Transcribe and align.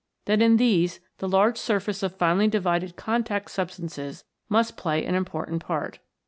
that 0.25 0.41
in 0.41 0.57
these 0.57 0.99
the 1.19 1.29
large 1.29 1.59
surface 1.59 2.01
of 2.01 2.15
finely 2.15 2.47
divided 2.47 2.95
contact 2.95 3.51
substances 3.51 4.23
must 4.49 4.75
play 4.75 5.05
an 5.05 5.13
important 5.13 5.63
part. 5.63 5.99